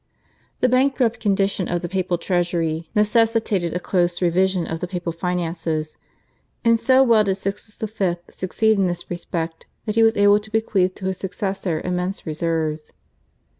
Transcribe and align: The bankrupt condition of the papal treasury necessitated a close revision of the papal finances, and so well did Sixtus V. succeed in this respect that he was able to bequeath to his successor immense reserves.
The 0.61 0.67
bankrupt 0.67 1.19
condition 1.19 1.67
of 1.67 1.83
the 1.83 1.87
papal 1.87 2.17
treasury 2.17 2.89
necessitated 2.95 3.75
a 3.75 3.79
close 3.79 4.19
revision 4.19 4.65
of 4.65 4.79
the 4.79 4.87
papal 4.87 5.11
finances, 5.11 5.99
and 6.65 6.79
so 6.79 7.03
well 7.03 7.23
did 7.23 7.37
Sixtus 7.37 7.75
V. 7.77 8.15
succeed 8.31 8.79
in 8.79 8.87
this 8.87 9.11
respect 9.11 9.67
that 9.85 9.93
he 9.97 10.01
was 10.01 10.17
able 10.17 10.39
to 10.39 10.49
bequeath 10.49 10.95
to 10.95 11.05
his 11.05 11.19
successor 11.19 11.81
immense 11.85 12.25
reserves. 12.25 12.91